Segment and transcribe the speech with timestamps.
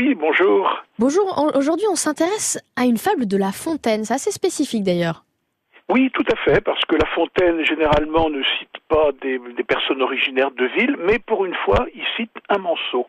[0.00, 0.84] Oui, bonjour.
[1.00, 5.24] Bonjour, aujourd'hui on s'intéresse à une fable de La Fontaine, c'est assez spécifique d'ailleurs.
[5.88, 10.52] Oui, tout à fait, parce que La Fontaine, généralement, ne cite pas des, personnes originaires
[10.52, 13.08] de ville, mais pour une fois, il cite un manceau.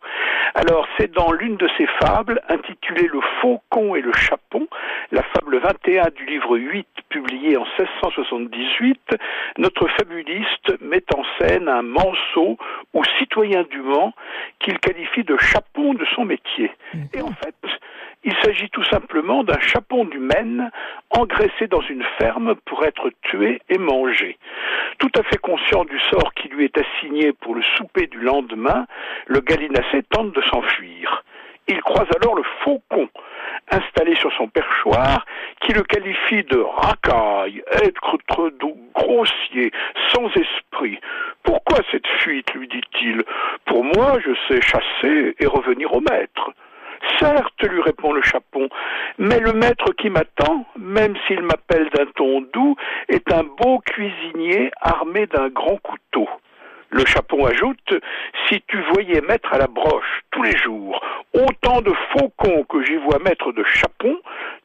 [0.55, 4.65] Alors, c'est dans l'une de ses fables, intitulée Le Faucon et le Chapon,
[5.11, 9.17] la fable 21 du livre 8, publié en 1678,
[9.57, 12.57] notre fabuliste met en scène un manceau
[12.93, 14.13] ou citoyen du Mans
[14.59, 16.71] qu'il qualifie de chapon de son métier.
[17.13, 17.55] Et en fait,
[18.23, 20.69] il s'agit tout simplement d'un chapon du Maine
[21.09, 24.37] engraissé dans une ferme pour être tué et mangé.
[24.99, 28.85] Tout à fait conscient du sort qui lui est assigné pour le souper du lendemain,
[29.27, 31.23] le gallinacé tente de s'enfuir.
[31.69, 33.07] Il croise alors le faucon,
[33.69, 35.23] installé sur son perchoir,
[35.61, 38.49] qui le qualifie de racaille, être trop
[38.95, 39.71] grossier,
[40.11, 40.99] sans esprit.
[41.43, 43.23] Pourquoi cette fuite lui dit-il.
[43.65, 46.51] Pour moi, je sais chasser et revenir au maître.
[47.19, 48.67] Certes, lui répond le chapon,
[49.19, 52.75] mais le maître qui m'attend, même s'il m'appelle d'un ton doux,
[53.09, 56.27] est un beau cuisinier armé d'un grand couteau.
[56.89, 57.93] Le chapon ajoute,
[58.47, 60.99] si tu voyais mettre à la broche tous les jours
[61.33, 64.17] autant de faucons que j'y vois mettre de chapons,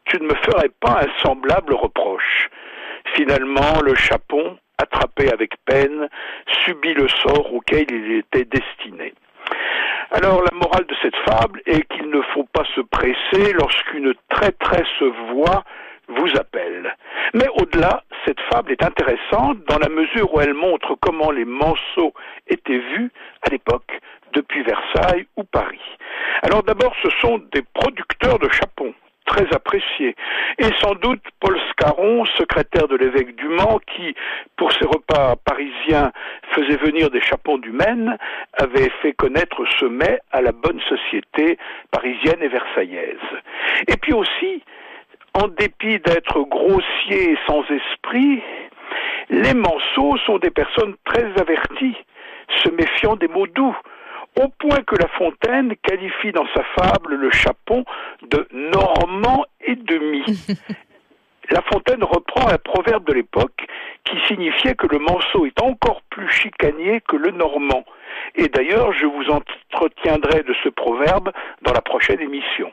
[0.04, 2.48] tu ne me ferais pas un semblable reproche.
[3.14, 6.08] Finalement, le chapon, attrapé avec peine,
[6.64, 9.14] subit le sort auquel il était destiné.
[10.10, 15.02] Alors la morale de cette fable est qu'il ne faut pas se presser lorsqu'une traîtresse
[15.32, 15.64] voix
[16.08, 16.94] vous appelle.
[17.34, 22.12] Mais au-delà, cette fable est intéressante dans la mesure où elle montre comment les manceaux
[22.46, 23.10] étaient vus
[23.42, 24.00] à l'époque
[24.32, 25.80] depuis Versailles ou Paris.
[26.44, 30.14] Alors d'abord, ce sont des producteurs de chapons très apprécié.
[30.58, 34.14] Et sans doute Paul Scarron, secrétaire de l'évêque du Mans, qui,
[34.56, 36.12] pour ses repas parisiens,
[36.50, 38.18] faisait venir des chapons du Maine,
[38.58, 41.58] avait fait connaître ce mets à la bonne société
[41.90, 43.16] parisienne et versaillaise.
[43.88, 44.62] Et puis aussi,
[45.32, 48.42] en dépit d'être grossiers et sans esprit,
[49.30, 51.96] les manceaux sont des personnes très averties,
[52.62, 53.76] se méfiant des mots doux,
[54.40, 57.84] au point que La Fontaine qualifie dans sa fable le chapon
[58.22, 60.24] de normand et demi.
[61.50, 63.66] La Fontaine reprend un proverbe de l'époque
[64.04, 67.84] qui signifiait que le manceau est encore plus chicanier que le normand.
[68.34, 71.30] Et d'ailleurs, je vous entretiendrai de ce proverbe
[71.62, 72.72] dans la prochaine émission.